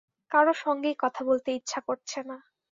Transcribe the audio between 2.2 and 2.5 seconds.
না।